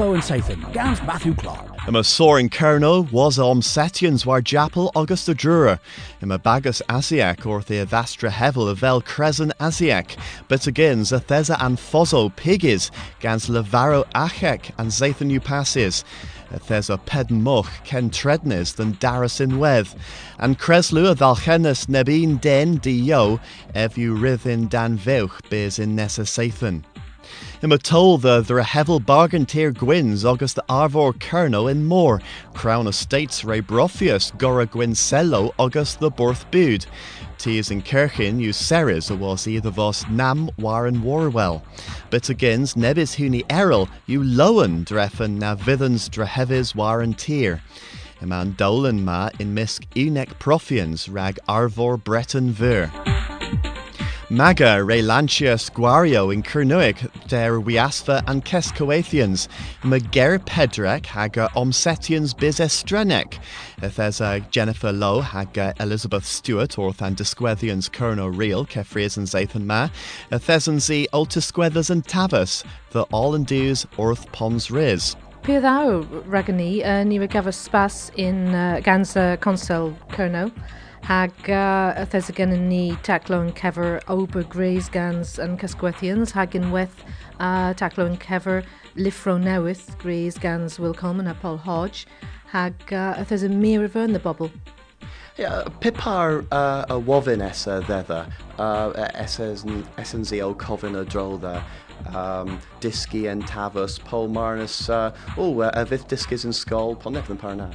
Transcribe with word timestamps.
And 0.00 0.22
Sathan, 0.22 0.72
Gans 0.72 1.02
Matthew 1.02 1.34
Clark. 1.34 1.76
Ima 1.86 2.02
soaring 2.02 2.48
Kerno 2.48 3.12
was 3.12 3.38
om 3.38 3.60
setians 3.60 4.24
war 4.24 4.40
japel 4.40 4.90
Augusta 4.96 5.34
Drura. 5.34 5.78
Ima 6.22 6.38
bagus 6.38 6.80
asiac 6.88 7.44
or 7.44 7.60
the 7.60 7.84
avastra 7.84 8.30
hevel 8.30 8.66
of 8.66 8.78
vel 8.78 9.02
cresen 9.02 9.52
asiac. 9.60 10.16
But 10.48 10.66
again, 10.66 11.00
zathesa 11.00 11.54
and 11.60 11.76
fozo 11.76 12.34
pigis, 12.34 12.90
gans 13.20 13.48
lavaro 13.48 14.06
achek 14.12 14.70
and 14.78 14.90
zathan 14.90 15.38
upasses. 15.38 16.02
There's 16.66 16.88
a 16.88 16.96
pedn 16.96 17.42
moch 17.42 17.70
ken 17.84 18.08
trednes 18.08 18.76
than 18.76 18.94
Darras 18.94 19.38
in 19.38 19.58
weth. 19.58 19.94
And 20.38 20.58
creslu 20.58 21.10
a 21.10 21.14
dhalchenes 21.14 21.88
nebin 21.88 22.40
den 22.40 22.76
di 22.76 22.92
yo, 22.92 23.38
ev 23.74 23.98
you 23.98 24.16
rivin 24.16 24.70
dan 24.70 24.96
veuch 24.96 25.46
bez 25.50 25.78
in 25.78 25.94
nessa 25.94 26.22
sathan. 26.22 26.84
Im 27.62 27.70
told 27.78 28.22
the 28.22 28.40
there 28.40 28.58
a 28.58 28.64
hevel 28.64 29.04
bargain 29.04 29.44
tier 29.44 29.70
gwins 29.70 30.24
August 30.24 30.56
the 30.56 30.64
Arvor 30.68 31.12
Kerno 31.12 31.70
and 31.70 31.86
more 31.86 32.20
Crown 32.54 32.86
Estates 32.86 33.44
Ray 33.44 33.60
Brofius 33.60 34.36
Gora 34.38 34.66
Gwincello 34.66 35.52
August 35.58 36.00
the 36.00 36.10
Borth 36.10 36.50
Bude. 36.50 36.86
Tees 37.38 37.70
in 37.70 37.82
Kirchen 37.82 38.40
you 38.40 38.52
Ceres 38.52 39.10
was 39.10 39.46
either 39.46 39.70
vos 39.70 40.06
Nam 40.08 40.50
Warren 40.58 41.02
Warwell. 41.02 41.62
But 42.10 42.28
agains 42.28 42.74
Nebis 42.74 43.16
Huni 43.16 43.44
Errol 43.50 43.88
you 44.06 44.22
Lowen 44.22 44.84
dreffen 44.84 45.38
na 45.38 45.54
Vithens 45.54 46.08
Drehevis 46.08 46.74
Warren 46.74 47.14
Tier. 47.14 47.62
Iman 48.22 48.52
Dolan 48.52 49.04
ma 49.04 49.30
in 49.38 49.54
Misk 49.54 49.86
Unek 49.94 50.38
Profians 50.38 51.08
rag 51.10 51.38
Arvor 51.48 52.02
Breton 52.02 52.50
Ver. 52.50 52.90
Maga 54.32 54.84
re 54.84 55.02
Lancia 55.02 55.58
Squario 55.58 56.30
in 56.30 56.44
Kernuic 56.44 57.10
der 57.26 57.58
Wiasfa 57.58 58.22
and 58.28 58.44
Kescoathians, 58.44 59.48
Mager 59.82 60.38
Pedrek 60.38 61.04
haga 61.04 61.48
Omsetians 61.56 62.38
bis 62.38 62.60
Estrenek, 62.60 63.40
if 63.82 63.96
there's 63.96 64.20
a 64.20 64.38
Jennifer 64.52 64.92
Lowe 64.92 65.20
haga 65.20 65.74
Elizabeth 65.80 66.24
Stewart 66.24 66.78
or 66.78 66.92
than 66.92 67.16
Disquethians 67.16 67.90
Kerno 67.90 68.28
Real, 68.28 68.64
and 69.16 69.26
Zathan 69.26 69.64
Ma, 69.64 69.88
there's 70.30 70.78
Z 70.78 71.08
Altisquethers 71.12 71.90
and 71.90 72.04
Tavus, 72.04 72.62
the 72.92 73.02
all 73.10 73.34
and 73.34 73.48
dues 73.48 73.84
Orth 73.96 74.30
Pons 74.30 74.70
Riz. 74.70 75.16
Pe 75.42 75.54
ddaw 75.54 76.06
ragani, 76.26 76.84
uh, 76.84 77.02
ni 77.02 77.18
wedi 77.18 77.32
gafo 77.32 77.52
spas 77.52 78.12
in 78.14 78.54
uh, 78.54 78.80
gans 78.84 79.16
uh, 79.16 79.36
consol 79.38 79.96
Kerno. 80.10 80.52
Hag 81.02 81.32
uh, 81.48 82.56
ni 82.56 82.92
taclo 83.02 83.40
yn 83.42 83.52
cefer 83.54 84.00
ober 84.08 84.42
greis 84.42 84.88
gans 84.88 85.38
yn 85.38 85.56
Cysgwethians 85.58 86.32
hag 86.32 86.54
yn 86.54 86.70
weth 86.70 87.04
uh, 87.38 87.72
taclo 87.74 88.06
yn 88.06 88.18
cefer 88.18 88.62
Lifro 88.96 89.38
Newydd 89.38 89.98
greis 89.98 90.38
gans 90.38 90.78
Will 90.78 90.94
Coleman 90.94 91.26
a 91.26 91.34
Paul 91.34 91.58
Hodge 91.58 92.06
hag 92.52 92.74
uh, 92.92 93.14
y 93.30 93.48
mir 93.48 93.88
yn 93.88 94.16
y 94.16 94.20
bobl. 94.20 94.50
Yeah, 95.36 95.64
pipar 95.80 96.44
uh, 96.52 96.84
a 96.90 97.00
wofin 97.00 97.40
essa 97.40 97.80
ddedda, 97.80 98.26
uh, 98.58 98.92
i 100.32 100.40
o 100.42 100.54
cofin 100.54 100.98
a 101.00 101.04
drol 101.04 101.38
dda, 101.40 101.62
um, 102.14 102.58
disgi 102.80 103.26
en 103.30 103.42
tafus, 103.42 103.98
Paul 104.04 104.28
Marnus, 104.28 104.90
uh, 104.90 105.14
oh, 105.38 105.60
uh, 105.60 105.70
a 105.72 105.86
fydd 105.86 106.08
disgys 106.10 106.44
yn 106.44 106.52
sgol, 106.52 106.98
pon 107.00 107.16
nef 107.16 107.30
yn 107.30 107.40
par 107.40 107.56
na. 107.56 107.70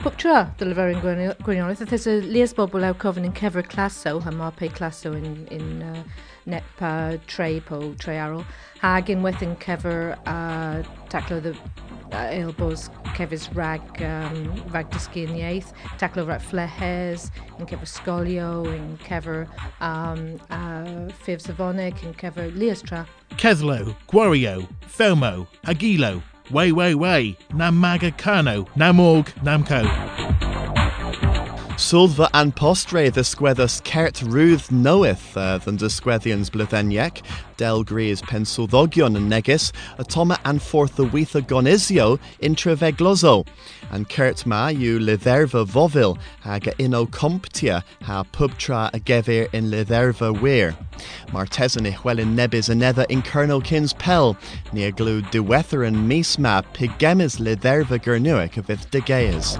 Pob 0.00 0.14
tra, 0.16 0.46
dyle 0.56 0.72
fer 0.72 0.94
yn 0.94 1.00
gwirionedd, 1.44 1.82
ydych 1.84 2.06
y 2.08 2.12
lies 2.32 2.54
bobl 2.56 2.86
ew 2.88 2.94
cofyn 3.02 3.26
yn 3.28 3.34
cefer 3.36 3.66
claso, 3.68 4.14
ha 4.24 4.46
pe 4.56 4.70
claso 4.72 5.12
in, 5.12 5.42
in 5.52 5.82
uh, 5.84 5.98
net 6.48 6.64
pa 6.78 7.18
trei 7.28 7.60
po 7.60 7.92
trei 8.00 8.16
arol, 8.16 8.40
hag 8.80 9.10
yn 9.12 9.20
weth 9.20 9.44
yn 9.44 9.52
cefer 9.60 10.14
uh, 10.24 10.80
taclo 11.12 11.36
the 11.44 11.52
uh, 12.16 12.32
elbows 12.32 12.88
cefys 13.12 13.44
rag 13.54 13.84
um, 14.00 14.48
rag 14.72 14.88
dysgu 14.88 15.26
yn 15.28 15.36
ieith, 15.36 15.74
taclo 16.00 16.24
rag 16.24 16.40
flehes, 16.48 17.28
yn 17.58 17.68
cefer 17.68 17.92
sgolio, 17.92 18.50
yn 18.72 18.96
cefer 19.04 19.44
um, 19.84 20.24
uh, 20.48 21.12
ffif 21.20 21.44
safonig, 21.44 22.00
yn 22.08 22.16
cefer 22.16 22.48
lies 22.56 22.80
tra. 22.80 23.04
Ceddlo, 23.36 23.92
Gwario, 24.08 24.64
Felmo, 24.88 25.44
Agilo, 25.68 26.22
Way, 26.50 26.72
way, 26.72 26.94
way. 26.96 27.36
Nam 27.54 27.76
Maga 27.76 28.10
Kano. 28.10 28.66
Nam 28.74 28.98
Org. 28.98 29.26
Namco. 29.44 30.39
Sulva 31.80 32.28
and 32.34 32.54
postre 32.54 33.10
the 33.10 33.22
squethus 33.22 33.80
cert 33.80 34.22
ruth 34.30 34.70
knoweth 34.70 35.34
uh, 35.34 35.56
than 35.56 35.78
the 35.78 35.86
squethians 35.86 36.50
blitheniec, 36.50 37.22
del 37.56 37.84
gris 37.84 38.20
pensuldogion 38.20 39.16
and 39.16 39.32
negis, 39.32 39.72
atoma 39.98 40.38
and 40.44 40.60
forth 40.60 40.96
the 40.96 41.06
wetha 41.06 41.40
gonisio 41.40 42.20
intravegloso, 42.42 43.46
and 43.90 44.10
cert 44.10 44.44
ma 44.44 44.68
you 44.68 44.98
litherva 45.00 45.66
vovil, 45.66 46.18
haga 46.42 46.74
ino 46.78 47.06
comptia, 47.06 47.82
ha 48.02 48.24
pubtra 48.24 48.92
agevir 48.92 49.52
in 49.54 49.70
litherva 49.70 50.38
weir. 50.38 50.76
Martesan 51.28 51.86
i 51.86 52.20
in 52.20 52.36
nebis 52.36 52.68
anether 52.68 53.06
in 53.08 53.22
colonel 53.22 53.62
kins 53.62 53.94
pel, 53.94 54.36
near 54.74 54.92
glue 54.92 55.22
duether 55.22 55.88
and 55.88 55.96
misma 55.96 56.62
pigemis 56.74 57.40
litherva 57.40 57.98
gernuic 57.98 58.58
of 58.58 58.68
ith 58.68 58.90
degeas. 58.90 59.56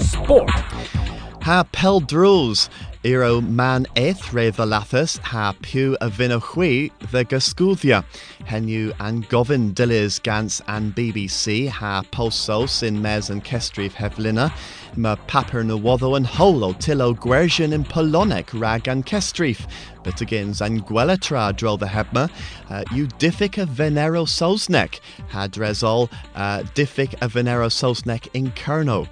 Sport. 0.00 1.17
Ha 1.48 1.64
pel 1.72 2.02
drws, 2.02 2.68
iro 3.02 3.40
man 3.40 3.86
re 3.96 4.50
lathus, 4.52 5.18
ha 5.20 5.54
pew 5.62 5.96
a 5.98 6.10
vina 6.10 6.38
hui 6.38 6.90
the 7.10 7.24
gascuthia. 7.24 8.04
Henu 8.44 8.92
an 9.00 9.22
govin 9.22 9.72
dillis 9.72 10.22
gans 10.22 10.60
an 10.68 10.92
BBC 10.92 11.66
ha 11.70 12.02
pulsos 12.12 12.82
in 12.82 13.00
mes 13.00 13.30
kestrif 13.30 13.92
hevlina. 13.92 14.52
Ma 14.94 15.16
paper 15.26 15.64
na 15.64 15.76
waddo 15.76 16.16
and 16.16 16.26
holo 16.26 16.74
tillo 16.74 17.14
gwersion 17.14 17.72
in 17.72 17.82
polonic 17.82 18.50
rag 18.52 18.86
an 18.86 19.02
kestrif. 19.02 19.66
But 20.04 20.20
again 20.20 20.52
zan 20.52 20.82
gwelatra 20.82 21.56
the 21.78 21.86
hebma. 21.86 22.30
Uh, 22.68 22.84
you 22.92 23.06
diffic 23.06 23.56
a 23.56 23.64
venero 23.64 24.26
sosnek. 24.26 25.00
Ha 25.28 25.48
drezol 25.48 26.10
uh, 26.34 26.60
diffic 26.74 27.14
a 27.22 27.28
venero 27.28 27.70
sosnek 27.70 28.28
in 28.34 28.50
kerno. 28.50 29.08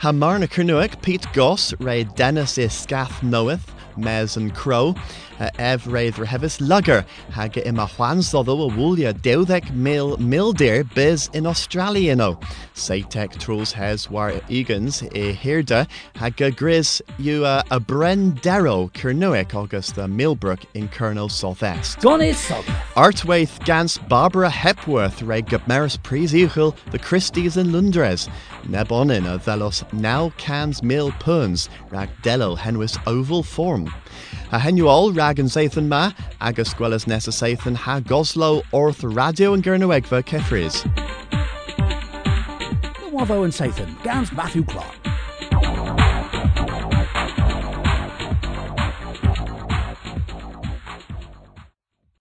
Ha 0.00 0.12
Kernuic, 0.46 1.00
Pete 1.00 1.26
Goss, 1.32 1.72
Ray 1.80 2.04
Dennis 2.04 2.58
is 2.58 2.74
Scath 2.74 3.22
Knoweth, 3.22 3.75
Mez 3.96 4.36
and 4.36 4.54
Crow, 4.54 4.94
uh, 5.40 5.50
Ev 5.58 5.86
Ray 5.86 6.10
Hevis 6.10 6.60
Lugger, 6.60 7.04
Haga 7.30 7.66
ima 7.66 7.86
Juan 7.86 8.18
Zoddo 8.18 8.70
a 8.70 8.74
Wulia 8.74 9.12
Deudek 9.12 9.72
Mil 9.74 10.16
Mildir 10.18 10.92
Biz 10.94 11.30
in 11.32 11.46
Australia 11.46 12.14
no. 12.16 12.38
Satek 12.74 13.38
Trolls 13.38 13.72
Hes 13.72 14.10
War 14.10 14.32
Egans 14.48 15.02
e 15.14 15.32
Hirda, 15.34 15.88
Haga 16.14 16.50
Gris 16.50 17.02
you 17.18 17.44
uh, 17.44 17.62
a 17.70 17.80
Brendero 17.80 18.90
Kernuic 18.92 19.54
August 19.54 19.98
uh, 19.98 20.06
Millbrook 20.06 20.60
in 20.74 20.88
Colonel 20.88 21.28
Southwest. 21.28 21.98
Artwaith 22.00 23.64
Gans 23.64 23.98
Barbara 23.98 24.50
Hepworth 24.50 25.22
Ray 25.22 25.42
Gabmeris 25.42 25.98
Prizichel, 25.98 26.76
the 26.90 26.98
Christies 26.98 27.56
in 27.56 27.72
Lundres. 27.72 28.28
Nebonin 28.64 29.32
a 29.32 29.38
Velos 29.38 29.90
now 29.92 30.30
cans 30.38 30.82
mil 30.82 31.12
puns 31.12 31.68
rag 31.90 32.10
dello 32.22 32.56
henwis 32.56 32.98
oval 33.06 33.42
form. 33.42 33.85
A 34.52 34.58
henuol 34.58 35.16
rag 35.16 35.38
and 35.38 35.48
Zathan 35.48 35.88
ma, 35.88 36.12
agus 36.40 36.72
gwellas 36.74 37.06
nessa 37.06 37.30
Zathan 37.30 37.74
ha 37.74 38.00
goslo 38.00 38.62
orth 38.72 39.02
radio 39.02 39.54
and 39.54 39.62
gernowegva 39.62 40.22
kefris. 40.24 40.82
Wavo 43.10 43.44
and 43.44 43.52
Sathan, 43.52 44.02
Gans 44.02 44.32
Matthew 44.32 44.64
Clark. 44.64 45.15